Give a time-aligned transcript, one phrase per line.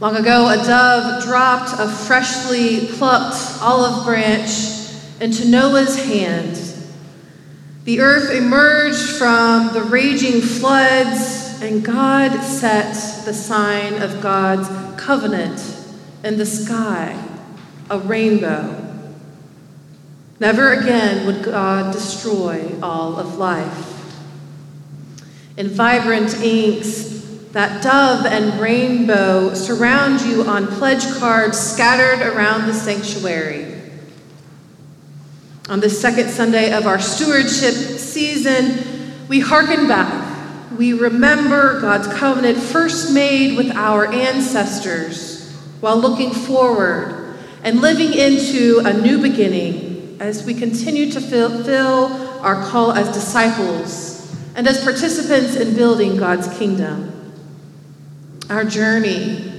[0.00, 6.60] Long ago, a dove dropped a freshly plucked olive branch into Noah's hand.
[7.84, 14.68] The earth emerged from the raging floods, and God set the sign of God's
[15.00, 15.62] covenant
[16.24, 17.16] in the sky,
[17.88, 18.80] a rainbow.
[20.40, 23.92] Never again would God destroy all of life.
[25.56, 27.23] In vibrant inks,
[27.54, 33.80] that dove and rainbow surround you on pledge cards scattered around the sanctuary.
[35.68, 40.32] On the second Sunday of our stewardship season, we hearken back.
[40.76, 48.82] We remember God's covenant first made with our ancestors while looking forward and living into
[48.84, 52.06] a new beginning as we continue to fulfill
[52.40, 57.13] our call as disciples and as participants in building God's kingdom.
[58.50, 59.52] Our journey,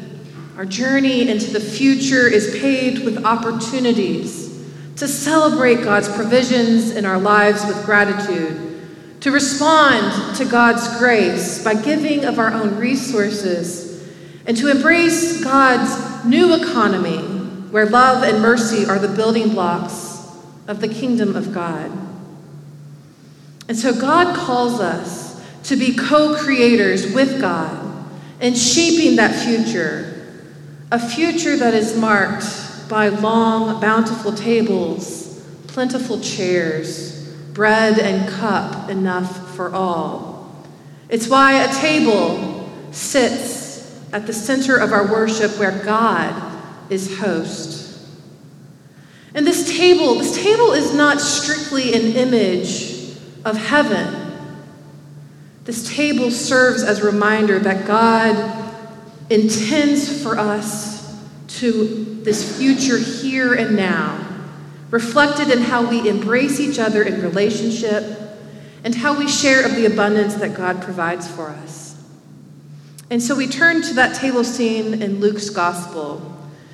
[0.58, 4.46] our journey into the future is paved with opportunities
[4.98, 8.82] to celebrate God's provisions in our lives with gratitude,
[9.22, 14.08] to respond to God's grace by giving of our own resources,
[14.46, 17.18] and to embrace God's new economy
[17.72, 20.32] where love and mercy are the building blocks
[20.68, 21.92] of the kingdom of God.
[23.68, 27.85] And so God calls us to be co creators with God
[28.40, 30.28] and shaping that future,
[30.92, 32.46] a future that is marked
[32.90, 40.54] by long, bountiful tables, plentiful chairs, bread and cup enough for all.
[41.10, 43.66] It's why a table sits
[44.12, 46.34] at the center of our worship where God
[46.90, 48.00] is host.
[49.34, 54.25] And this table, this table is not strictly an image of heaven.
[55.66, 58.74] This table serves as a reminder that God
[59.32, 64.24] intends for us to this future here and now,
[64.92, 68.04] reflected in how we embrace each other in relationship
[68.84, 72.00] and how we share of the abundance that God provides for us.
[73.10, 76.32] And so we turn to that table scene in Luke's gospel,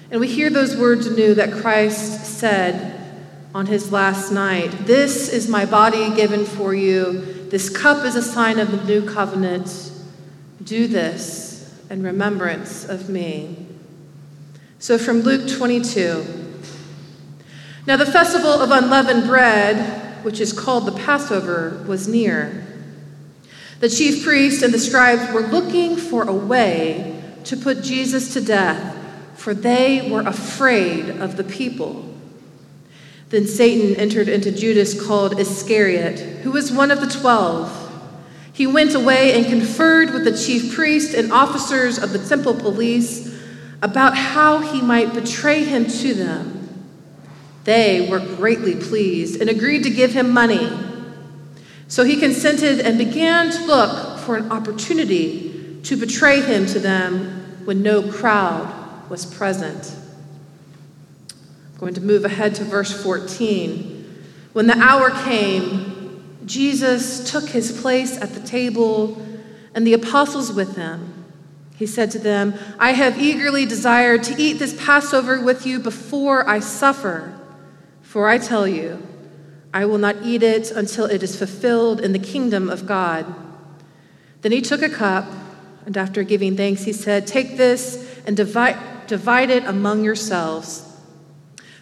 [0.10, 3.00] and we hear those words anew that Christ said
[3.56, 7.41] on his last night This is my body given for you.
[7.52, 9.92] This cup is a sign of the new covenant.
[10.64, 13.68] Do this in remembrance of me.
[14.80, 16.26] So from Luke 22.
[17.86, 22.66] Now the festival of unleavened bread, which is called the Passover, was near.
[23.82, 28.40] The chief priests and the scribes were looking for a way to put Jesus to
[28.40, 28.98] death,
[29.36, 32.11] for they were afraid of the people.
[33.32, 37.78] Then Satan entered into Judas called Iscariot, who was one of the twelve.
[38.52, 43.34] He went away and conferred with the chief priest and officers of the temple police
[43.82, 46.90] about how he might betray him to them.
[47.64, 50.70] They were greatly pleased and agreed to give him money.
[51.88, 57.64] So he consented and began to look for an opportunity to betray him to them
[57.64, 59.96] when no crowd was present
[61.82, 64.24] going to move ahead to verse 14.
[64.54, 69.20] When the hour came, Jesus took his place at the table
[69.74, 71.26] and the apostles with him.
[71.76, 76.48] He said to them, I have eagerly desired to eat this Passover with you before
[76.48, 77.36] I suffer.
[78.04, 79.02] For I tell you,
[79.74, 83.26] I will not eat it until it is fulfilled in the kingdom of God.
[84.42, 85.26] Then he took a cup,
[85.88, 90.91] and after giving thanks, he said, Take this and divide, divide it among yourselves.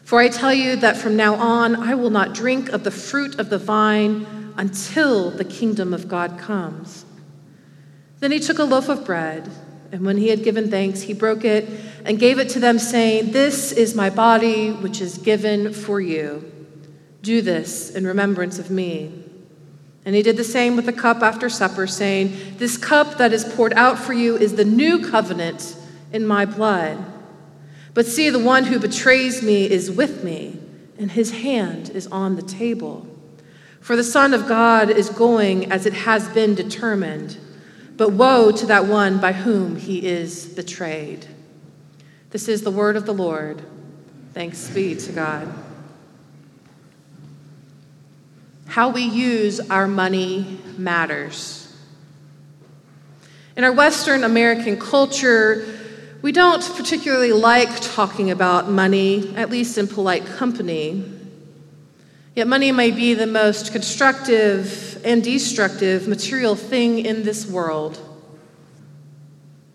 [0.09, 3.37] For I tell you that from now on I will not drink of the fruit
[3.37, 4.25] of the vine
[4.57, 7.05] until the kingdom of God comes.
[8.17, 9.51] Then he took a loaf of bread,
[9.91, 11.69] and when he had given thanks, he broke it
[12.05, 16.51] and gave it to them, saying, This is my body, which is given for you.
[17.21, 19.13] Do this in remembrance of me.
[20.05, 23.45] And he did the same with the cup after supper, saying, This cup that is
[23.45, 25.77] poured out for you is the new covenant
[26.11, 26.97] in my blood.
[27.93, 30.59] But see, the one who betrays me is with me,
[30.97, 33.07] and his hand is on the table.
[33.81, 37.37] For the Son of God is going as it has been determined,
[37.97, 41.25] but woe to that one by whom he is betrayed.
[42.29, 43.63] This is the word of the Lord.
[44.33, 45.51] Thanks be to God.
[48.67, 51.75] How we use our money matters.
[53.57, 55.78] In our Western American culture,
[56.21, 61.03] we don't particularly like talking about money, at least in polite company.
[62.35, 67.99] Yet, money may be the most constructive and destructive material thing in this world.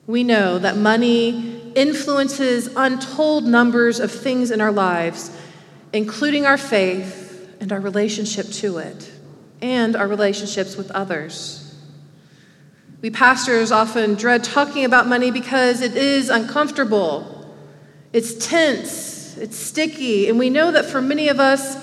[0.07, 5.31] We know that money influences untold numbers of things in our lives,
[5.93, 9.11] including our faith and our relationship to it,
[9.63, 11.64] and our relationships with others.
[13.01, 17.47] We pastors often dread talking about money because it is uncomfortable,
[18.13, 21.77] it's tense, it's sticky, and we know that for many of us,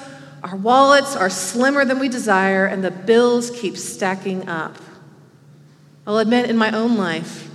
[0.44, 4.76] our wallets are slimmer than we desire, and the bills keep stacking up.
[6.08, 7.50] I'll admit in my own life,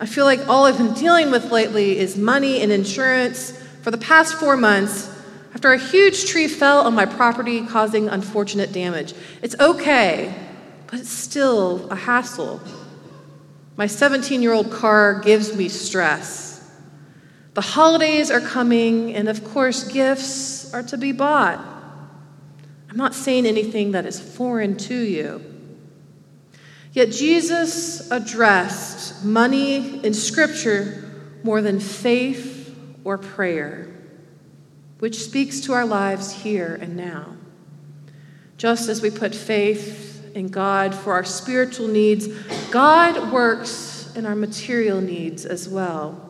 [0.00, 3.52] I feel like all I've been dealing with lately is money and insurance
[3.82, 5.08] for the past four months
[5.54, 9.14] after a huge tree fell on my property, causing unfortunate damage.
[9.40, 10.34] It's okay,
[10.88, 12.60] but it's still a hassle.
[13.76, 16.54] My 17 year old car gives me stress.
[17.54, 21.58] The holidays are coming, and of course, gifts are to be bought.
[22.90, 25.44] I'm not saying anything that is foreign to you.
[26.92, 31.10] Yet Jesus addressed money in Scripture
[31.42, 33.92] more than faith or prayer,
[35.00, 37.36] which speaks to our lives here and now.
[38.56, 42.28] Just as we put faith in God for our spiritual needs,
[42.70, 46.20] God works in our material needs as well.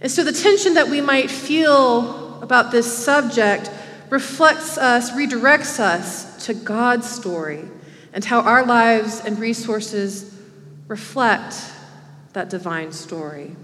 [0.00, 3.70] And so the tension that we might feel about this subject
[4.10, 7.64] reflects us, redirects us to God's story
[8.12, 10.34] and how our lives and resources
[10.88, 11.56] reflect
[12.34, 13.56] that divine story.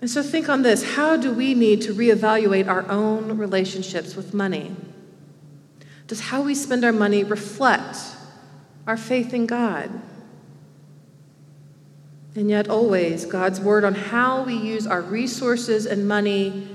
[0.00, 4.34] And so think on this how do we need to reevaluate our own relationships with
[4.34, 4.76] money?
[6.06, 7.96] Does how we spend our money reflect
[8.86, 9.90] our faith in God?
[12.36, 16.68] And yet, always, God's word on how we use our resources and money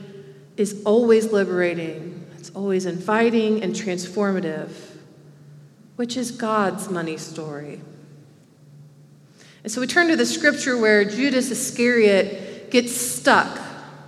[0.56, 4.70] is always liberating, it's always inviting and transformative,
[5.98, 7.82] which is God's money story.
[9.64, 13.60] And so we turn to the scripture where Judas Iscariot gets stuck,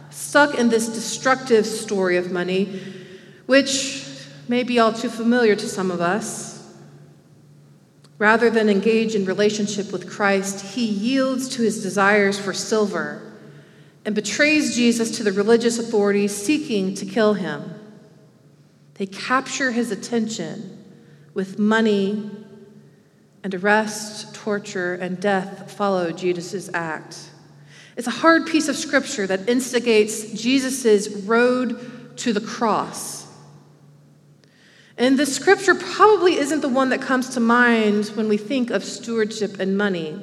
[0.09, 2.81] stuck in this destructive story of money,
[3.45, 4.00] which
[4.51, 6.61] may be all too familiar to some of us.
[8.17, 13.31] Rather than engage in relationship with Christ, he yields to his desires for silver
[14.03, 17.73] and betrays Jesus to the religious authorities seeking to kill him.
[18.95, 20.83] They capture his attention
[21.33, 22.29] with money,
[23.45, 27.17] and arrest, torture, and death follow Judas's act.
[27.95, 33.20] It's a hard piece of scripture that instigates Jesus' road to the cross
[35.01, 38.83] and the scripture probably isn't the one that comes to mind when we think of
[38.83, 40.21] stewardship and money.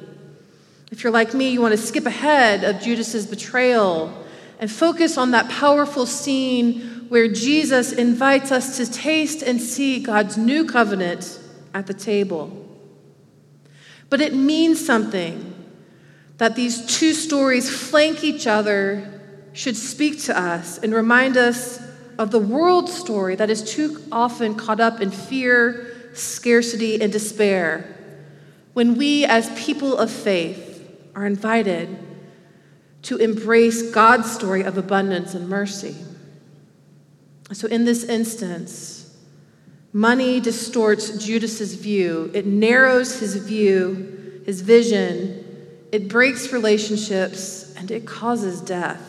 [0.89, 4.25] If you're like me, you want to skip ahead of Judas's betrayal
[4.57, 10.37] and focus on that powerful scene where Jesus invites us to taste and see God's
[10.37, 11.41] new covenant
[11.73, 12.65] at the table.
[14.09, 15.55] But it means something
[16.37, 19.19] that these two stories flank each other,
[19.51, 21.81] should speak to us and remind us
[22.19, 27.95] of the world story that is too often caught up in fear, scarcity, and despair,
[28.73, 30.85] when we, as people of faith,
[31.15, 31.97] are invited
[33.03, 35.95] to embrace God's story of abundance and mercy.
[37.53, 39.17] So, in this instance,
[39.93, 45.45] money distorts Judas's view, it narrows his view, his vision,
[45.93, 49.08] it breaks relationships, and it causes death.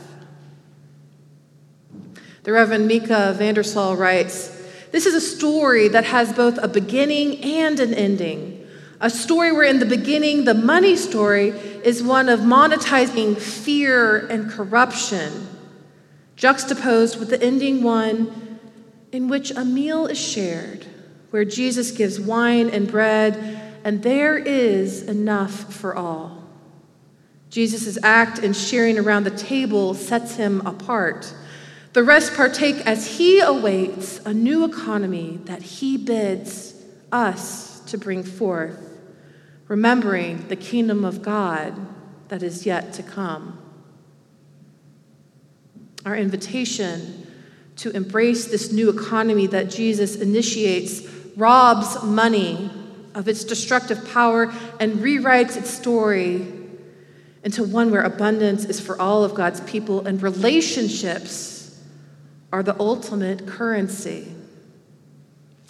[2.42, 4.48] The Reverend Mika Vandersal writes
[4.92, 8.66] This is a story that has both a beginning and an ending.
[8.98, 14.50] A story where, in the beginning, the money story is one of monetizing fear and
[14.50, 15.48] corruption,
[16.36, 18.58] juxtaposed with the ending one
[19.12, 20.86] in which a meal is shared,
[21.30, 26.42] where Jesus gives wine and bread, and there is enough for all.
[27.50, 31.34] Jesus' act in sharing around the table sets him apart.
[31.92, 36.74] The rest partake as he awaits a new economy that he bids
[37.10, 38.78] us to bring forth,
[39.66, 41.74] remembering the kingdom of God
[42.28, 43.58] that is yet to come.
[46.06, 47.26] Our invitation
[47.76, 51.02] to embrace this new economy that Jesus initiates
[51.36, 52.70] robs money
[53.16, 56.46] of its destructive power and rewrites its story
[57.42, 61.59] into one where abundance is for all of God's people and relationships
[62.52, 64.34] are the ultimate currency.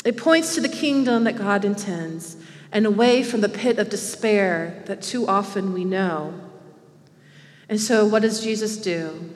[0.05, 2.37] It points to the kingdom that God intends
[2.73, 6.35] and away from the pit of despair that too often we know.
[7.69, 9.35] And so, what does Jesus do?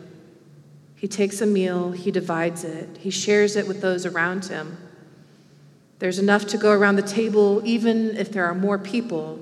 [0.96, 4.78] He takes a meal, he divides it, he shares it with those around him.
[5.98, 9.38] There's enough to go around the table, even if there are more people,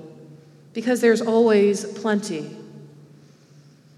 [0.73, 2.57] because there's always plenty.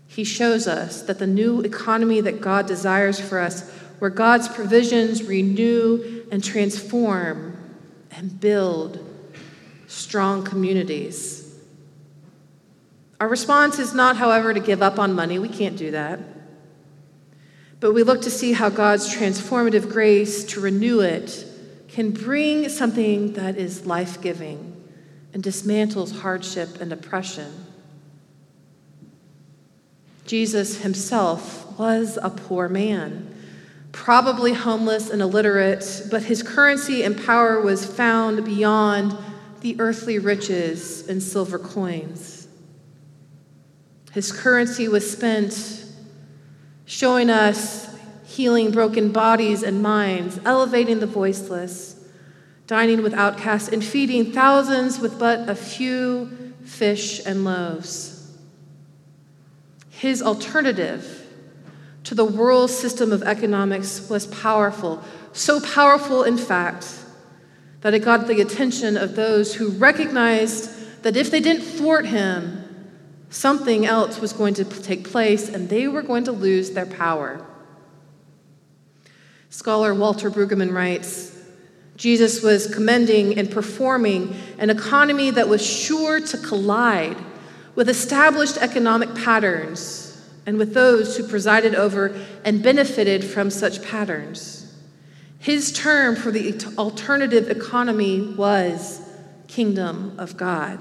[0.08, 5.24] he shows us that the new economy that God desires for us, where God's provisions
[5.24, 7.58] renew and transform
[8.12, 9.00] and build
[9.88, 11.58] strong communities.
[13.20, 15.40] Our response is not, however, to give up on money.
[15.40, 16.20] We can't do that.
[17.80, 21.46] But we look to see how God's transformative grace to renew it
[21.88, 24.72] can bring something that is life giving
[25.34, 27.66] and dismantles hardship and oppression.
[30.26, 33.35] Jesus himself was a poor man,
[34.06, 39.18] probably homeless and illiterate, but his currency and power was found beyond
[39.62, 42.48] the earthly riches and silver coins.
[44.12, 45.86] His currency was spent
[46.86, 47.98] showing us
[48.28, 51.96] healing broken bodies and minds, elevating the voiceless,
[52.68, 58.32] dining with outcasts, and feeding thousands with but a few fish and loaves.
[59.90, 61.25] His alternative
[62.06, 66.88] to the world system of economics was powerful, so powerful, in fact,
[67.82, 72.64] that it got the attention of those who recognized that if they didn't thwart him,
[73.30, 77.46] something else was going to take place and they were going to lose their power.
[79.50, 81.32] Scholar Walter Brueggemann writes
[81.96, 87.18] Jesus was commending and performing an economy that was sure to collide
[87.74, 90.05] with established economic patterns
[90.46, 94.74] and with those who presided over and benefited from such patterns.
[95.40, 99.02] His term for the alternative economy was
[99.48, 100.80] kingdom of God.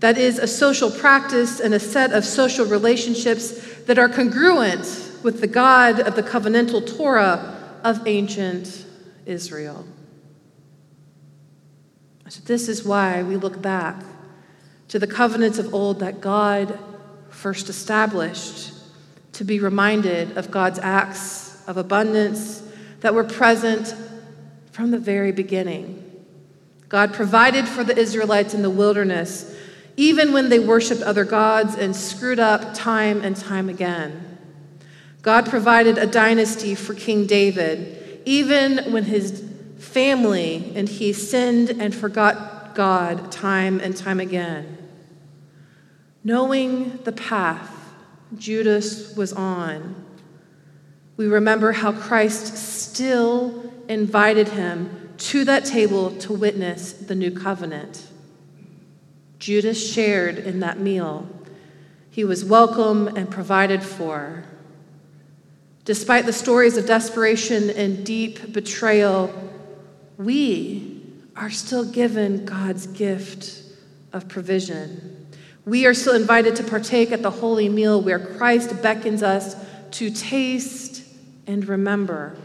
[0.00, 5.40] That is, a social practice and a set of social relationships that are congruent with
[5.40, 8.86] the God of the covenantal Torah of ancient
[9.26, 9.84] Israel.
[12.28, 14.04] So, this is why we look back
[14.88, 16.78] to the covenants of old that God
[17.28, 18.72] first established
[19.40, 22.62] to be reminded of God's acts of abundance
[23.00, 23.94] that were present
[24.70, 26.26] from the very beginning.
[26.90, 29.56] God provided for the Israelites in the wilderness,
[29.96, 34.36] even when they worshiped other gods and screwed up time and time again.
[35.22, 39.42] God provided a dynasty for King David, even when his
[39.78, 44.76] family and he sinned and forgot God time and time again.
[46.22, 47.78] Knowing the path
[48.36, 50.06] Judas was on,
[51.16, 58.06] we remember how Christ still invited him to that table to witness the new covenant.
[59.38, 61.28] Judas shared in that meal.
[62.10, 64.44] He was welcome and provided for.
[65.84, 69.32] Despite the stories of desperation and deep betrayal,
[70.16, 71.02] we
[71.36, 73.62] are still given God's gift
[74.12, 75.19] of provision.
[75.70, 79.54] We are still invited to partake at the holy meal where Christ beckons us
[79.92, 81.04] to taste
[81.46, 82.36] and remember.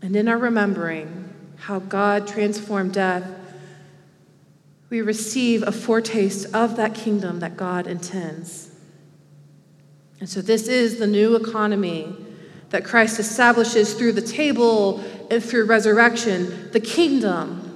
[0.00, 3.28] And in our remembering how God transformed death,
[4.88, 8.70] we receive a foretaste of that kingdom that God intends.
[10.20, 12.14] And so, this is the new economy
[12.70, 17.67] that Christ establishes through the table and through resurrection, the kingdom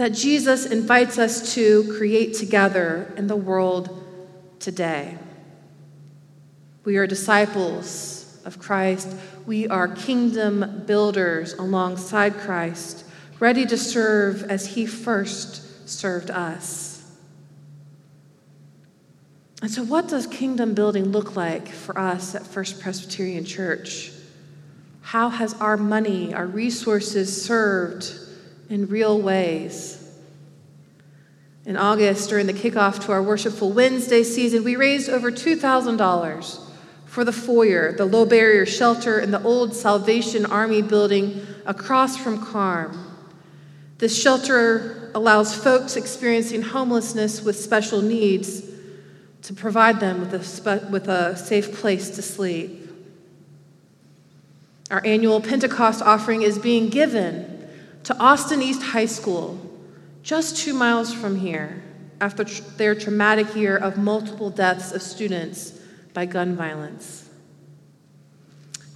[0.00, 4.02] that Jesus invites us to create together in the world
[4.58, 5.18] today.
[6.84, 9.14] We are disciples of Christ.
[9.44, 13.04] We are kingdom builders alongside Christ,
[13.40, 17.06] ready to serve as he first served us.
[19.60, 24.12] And so, what does kingdom building look like for us at First Presbyterian Church?
[25.02, 28.28] How has our money, our resources served
[28.70, 29.98] in real ways?
[31.66, 36.60] In August, during the kickoff to our Worshipful Wednesday season, we raised over $2,000
[37.04, 42.42] for the foyer, the low barrier shelter in the old Salvation Army building across from
[42.46, 42.96] KARM.
[43.98, 48.62] This shelter allows folks experiencing homelessness with special needs
[49.42, 52.88] to provide them with a, spe- with a safe place to sleep.
[54.90, 57.49] Our annual Pentecost offering is being given
[58.04, 59.58] to Austin East High School,
[60.22, 61.82] just two miles from here,
[62.20, 65.78] after tr- their traumatic year of multiple deaths of students
[66.12, 67.28] by gun violence.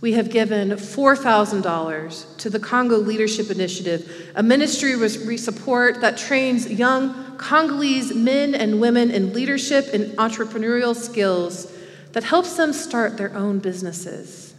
[0.01, 6.71] We have given $4,000 to the Congo Leadership Initiative, a ministry we support that trains
[6.71, 11.73] young Congolese men and women in leadership and entrepreneurial skills
[12.13, 14.55] that helps them start their own businesses.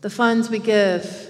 [0.00, 1.27] The funds we give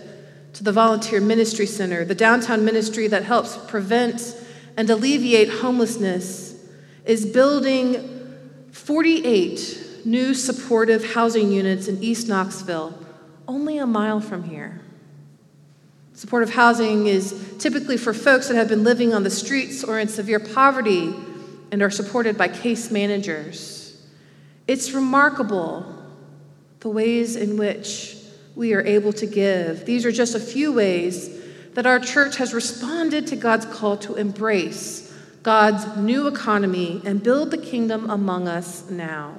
[0.58, 4.36] to the Volunteer Ministry Center, the downtown ministry that helps prevent
[4.76, 6.60] and alleviate homelessness,
[7.04, 8.36] is building
[8.72, 12.92] 48 new supportive housing units in East Knoxville,
[13.46, 14.80] only a mile from here.
[16.14, 20.08] Supportive housing is typically for folks that have been living on the streets or in
[20.08, 21.14] severe poverty
[21.70, 24.04] and are supported by case managers.
[24.66, 25.86] It's remarkable
[26.80, 28.17] the ways in which
[28.58, 29.86] we are able to give.
[29.86, 31.30] These are just a few ways
[31.74, 37.52] that our church has responded to God's call to embrace God's new economy and build
[37.52, 39.38] the kingdom among us now.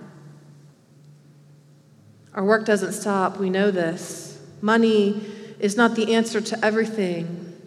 [2.34, 4.42] Our work doesn't stop, we know this.
[4.62, 5.22] Money
[5.60, 7.58] is not the answer to everything.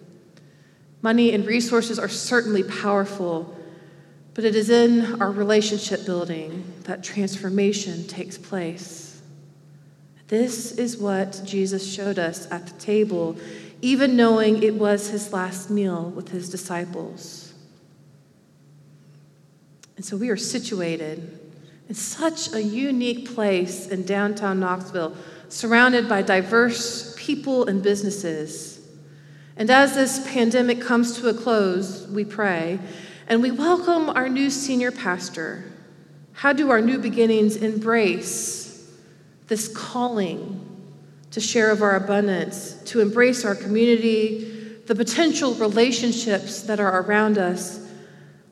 [1.02, 3.54] Money and resources are certainly powerful,
[4.32, 9.11] but it is in our relationship building that transformation takes place.
[10.32, 13.36] This is what Jesus showed us at the table,
[13.82, 17.52] even knowing it was his last meal with his disciples.
[19.96, 21.38] And so we are situated
[21.86, 25.14] in such a unique place in downtown Knoxville,
[25.50, 28.88] surrounded by diverse people and businesses.
[29.58, 32.78] And as this pandemic comes to a close, we pray
[33.28, 35.64] and we welcome our new senior pastor.
[36.32, 38.61] How do our new beginnings embrace
[39.52, 40.58] this calling
[41.30, 47.36] to share of our abundance, to embrace our community, the potential relationships that are around
[47.36, 47.86] us,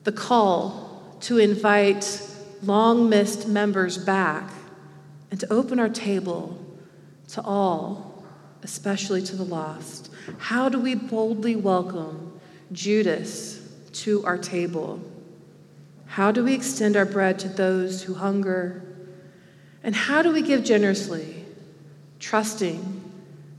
[0.03, 2.21] the call to invite
[2.61, 4.47] long missed members back,
[5.31, 6.55] and to open our table
[7.29, 8.23] to all,
[8.61, 10.11] especially to the lost.
[10.37, 12.39] How do we boldly welcome
[12.71, 13.59] Judas
[13.93, 15.01] to our table?
[16.05, 18.90] How do we extend our bread to those who hunger?
[19.83, 21.45] And how do we give generously,
[22.19, 23.11] trusting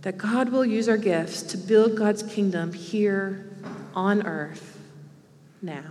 [0.02, 3.50] that God will use our gifts to build God's kingdom here
[3.94, 4.78] on earth
[5.60, 5.84] now?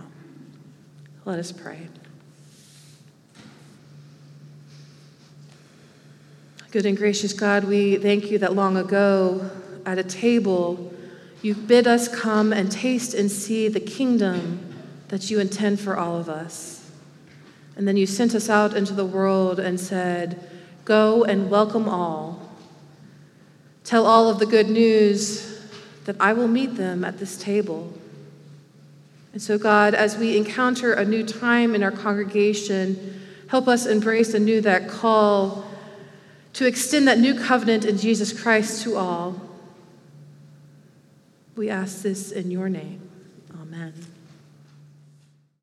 [1.24, 1.88] Let us pray.
[6.70, 9.50] Good and gracious God, we thank you that long ago
[9.84, 10.94] at a table,
[11.42, 14.74] you bid us come and taste and see the kingdom
[15.08, 16.81] that you intend for all of us.
[17.76, 20.48] And then you sent us out into the world and said,
[20.84, 22.50] Go and welcome all.
[23.84, 25.60] Tell all of the good news
[26.04, 27.92] that I will meet them at this table.
[29.32, 34.34] And so, God, as we encounter a new time in our congregation, help us embrace
[34.34, 35.64] anew that call
[36.54, 39.40] to extend that new covenant in Jesus Christ to all.
[41.56, 43.08] We ask this in your name.
[43.60, 43.94] Amen.